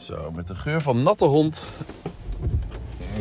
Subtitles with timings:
[0.00, 1.62] Zo, met de geur van natte hond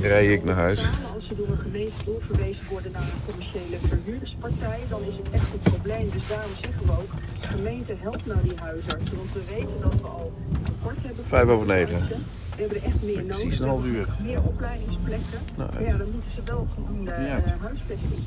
[0.00, 0.86] rij ik naar huis.
[1.14, 5.52] Als ze door een gemeente doorverwezen worden naar een commerciële verhuurderspartij, dan is het echt
[5.52, 6.10] een probleem.
[6.10, 7.10] Dus daarom zeggen we ook,
[7.40, 9.16] gemeente helpt nou die huisartsen.
[9.16, 10.32] Want we weten dat we al
[10.62, 11.24] tekort hebben.
[11.24, 12.08] Vijf over negen.
[12.08, 12.16] We
[12.64, 13.26] hebben er echt meer nodig.
[13.38, 14.08] Precies een half uur.
[14.22, 15.38] Meer opleidingsplekken.
[15.56, 17.46] Nou, ja, dan moeten ze wel voldoende uit.
[17.46, 18.24] eh, huisvesting.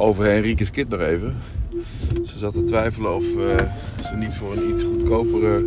[0.00, 1.36] Over Henrike's kind nog even.
[2.24, 3.56] Ze zat te twijfelen of eh,
[4.08, 5.64] ze niet voor een iets goedkopere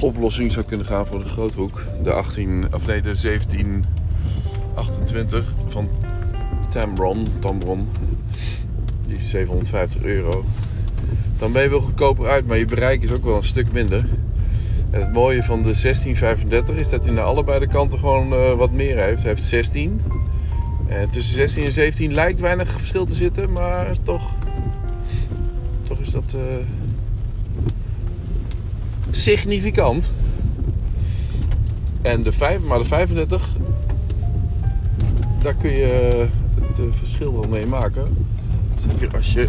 [0.00, 1.82] oplossing zou kunnen gaan voor de groothoek.
[2.02, 5.88] De 18, of nee, de 1728 van
[6.68, 7.26] Tambron.
[7.38, 7.88] Tambron.
[9.06, 10.44] Die is 750 euro.
[11.38, 14.08] Dan ben je wel goedkoper uit, maar je bereik is ook wel een stuk minder.
[14.90, 18.52] En het mooie van de 1635 is dat hij naar allebei de kanten gewoon eh,
[18.52, 19.22] wat meer heeft.
[19.22, 20.00] Hij heeft 16.
[20.88, 24.34] En tussen 16 en 17 lijkt weinig verschil te zitten, maar toch,
[25.88, 26.66] toch is dat eh,
[29.10, 30.12] significant.
[32.02, 33.48] En de 5, maar de 35,
[35.42, 36.26] daar kun je
[36.60, 38.26] het eh, verschil wel mee maken.
[38.88, 39.48] Zeker als je.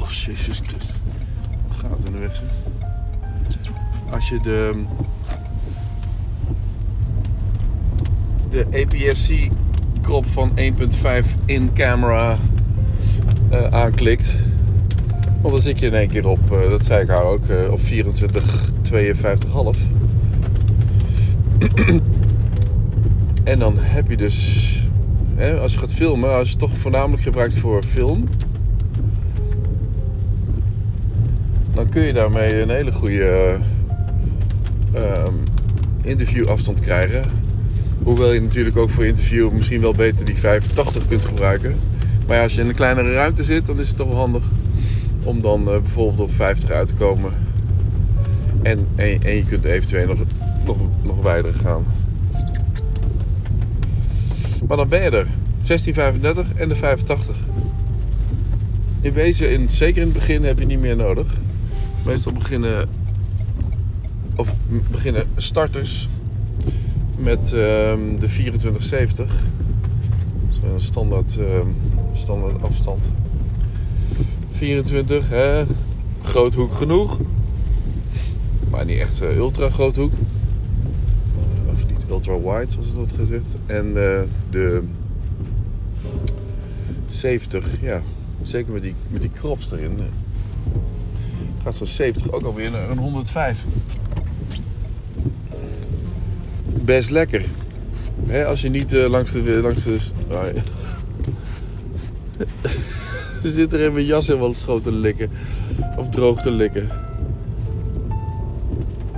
[0.00, 0.94] Oh, Jezus Christus.
[1.70, 2.42] Gaat in de weg.
[3.48, 3.72] zeg
[4.10, 4.84] als je de,
[8.50, 9.50] de APS-C
[10.04, 12.36] krop van 1.5 in camera
[13.50, 14.34] eh, aanklikt.
[15.40, 17.72] Want dan zit je in één keer op, eh, dat zei ik haar ook, eh,
[17.72, 19.78] op 24, 52,5.
[23.44, 24.70] en dan heb je dus,
[25.34, 28.28] hè, als je gaat filmen, als je het toch voornamelijk gebruikt voor film,
[31.74, 33.58] dan kun je daarmee een hele goede
[34.92, 35.34] ehm,
[36.02, 37.43] interviewafstand krijgen.
[38.04, 41.74] Hoewel je natuurlijk ook voor interview misschien wel beter die 85 kunt gebruiken.
[42.26, 44.42] Maar ja, als je in een kleinere ruimte zit, dan is het toch wel handig
[45.22, 47.32] om dan eh, bijvoorbeeld op 50 uit te komen.
[48.62, 50.18] En, en, je kunt eventueel nog,
[50.64, 51.84] nog, nog wijder gaan.
[54.68, 55.28] Maar dan ben je er.
[55.66, 57.36] 1635 en de 85.
[59.00, 61.26] In wezen, in, zeker in het begin, heb je niet meer nodig.
[62.06, 62.88] Meestal beginnen,
[64.34, 64.54] of
[64.90, 66.08] beginnen starters
[67.18, 69.26] met ehm, de 2470.
[69.26, 71.66] Dat is een standaard, ehm,
[72.12, 73.10] standaard afstand.
[74.50, 75.64] 24, hè?
[76.22, 77.18] groothoek genoeg.
[78.70, 80.12] Maar niet echt eh, ultra groothoek.
[81.70, 83.56] Of niet ultra wide, zoals het wordt gezegd.
[83.66, 84.20] En eh,
[84.50, 84.82] de
[87.08, 88.02] 70, ja,
[88.42, 89.98] zeker met die, met die crops erin.
[89.98, 90.04] eh,
[91.62, 93.64] Gaat zo'n 70 ook alweer naar een 105.
[96.84, 97.44] Best lekker.
[98.46, 99.58] Als je niet eh, langs de...
[99.62, 100.44] Langs de ah.
[103.42, 105.30] Ze zit er in mijn jas helemaal schoon te likken.
[105.96, 106.88] Of droog te likken.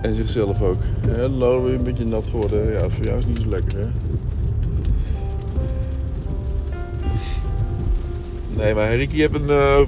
[0.02, 0.80] En zichzelf ook.
[1.06, 2.72] Ja, Lolo weer een beetje nat geworden.
[2.72, 3.86] Ja, voor jou is niet zo lekker, hè?
[8.56, 9.80] Nee, maar Henrike, je hebt een eh,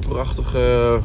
[0.00, 1.00] prachtige...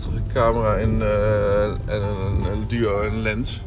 [0.00, 3.60] Prachtige camera en, eh, en een, een duo en lens.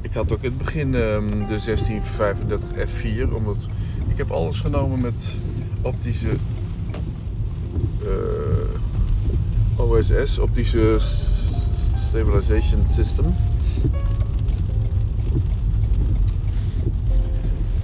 [0.00, 3.68] Ik had ook in het begin ehm, de 1635 f4, omdat
[4.08, 5.34] ik heb alles genomen met
[5.82, 6.28] optische
[8.02, 10.96] eh, OSS, optische
[11.94, 13.34] Stabilization System.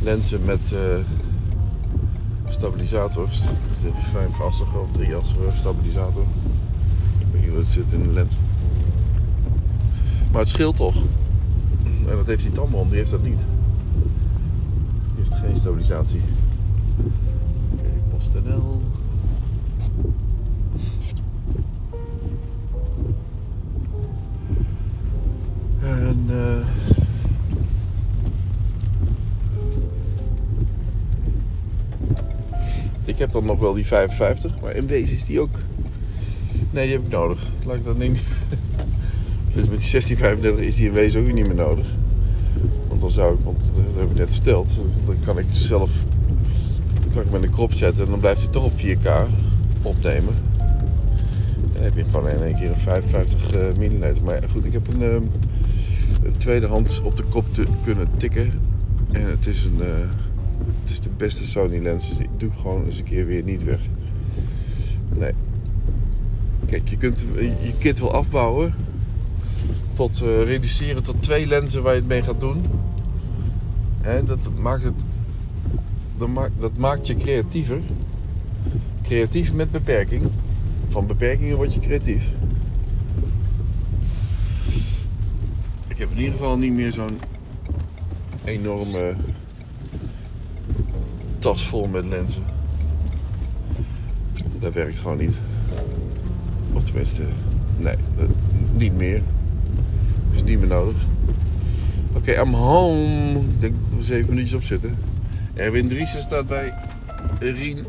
[0.00, 0.74] Lenzen met
[2.64, 3.40] eh, stabilisators,
[3.82, 6.22] de vijfassige of drieassige stabilisator.
[7.18, 8.36] Ik weet niet hoe het zit in de lens.
[10.30, 11.02] Maar het scheelt toch.
[12.08, 13.38] En dat heeft die Tamron, die heeft dat niet.
[15.14, 16.20] Die heeft geen stabilisatie.
[17.72, 18.82] Oké, PostNL.
[25.80, 26.73] En eh
[33.14, 35.56] ik heb dan nog wel die 55, maar in wezen is die ook.
[36.70, 37.46] Nee, die heb ik nodig.
[37.64, 38.18] Laat ik dat niet.
[39.54, 41.86] Dus met die 1635 is die in wezen ook niet meer nodig.
[42.88, 45.90] Want dan zou ik, want dat heb ik net verteld, dan kan ik zelf
[47.14, 49.08] kan ik hem in de krop zetten en dan blijft hij toch op 4K
[49.82, 50.34] opnemen.
[51.58, 54.24] En dan heb je gewoon in één keer een 55 eh, mm.
[54.24, 55.22] Maar goed, ik heb een, ehm,
[56.22, 57.44] een tweedehands op de kop
[57.82, 58.52] kunnen tikken.
[59.10, 60.08] En het is, een, eh,
[60.82, 62.16] het is de beste Sony lens.
[62.16, 63.80] Die doe ik gewoon eens een keer weer niet weg.
[65.08, 65.32] Nee.
[66.66, 68.74] Kijk, je kunt je kit wel afbouwen.
[69.92, 72.62] tot eh, reduceren tot twee lenzen waar je het mee gaat doen.
[74.00, 74.94] En dat maakt het.
[76.16, 77.80] Dat maakt, dat maakt je creatiever.
[79.02, 80.22] Creatief met beperking.
[80.88, 82.30] Van beperkingen word je creatief.
[85.88, 87.18] Ik heb in ieder geval niet meer zo'n
[88.44, 89.14] enorme
[91.44, 92.42] tas vol met lenzen.
[94.58, 95.38] Dat werkt gewoon niet.
[96.72, 97.22] Of tenminste,
[97.76, 97.96] nee,
[98.72, 99.22] niet meer.
[100.34, 100.96] Is niet meer nodig.
[102.14, 103.38] Oké, I'm home.
[103.38, 104.98] Ik denk dat we zeven minuutjes op zitten.
[105.54, 106.74] Erwin Driessen staat bij
[107.38, 107.86] Rien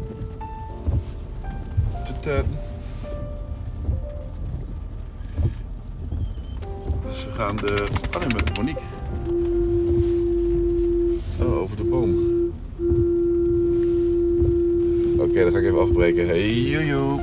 [2.05, 2.45] te tuin.
[7.07, 7.87] Dus we gaan de...
[8.15, 8.81] Oh nee, met Monique.
[15.35, 16.27] Oké, dan ga ik even afbreken.
[16.27, 17.19] Hey, joejoe.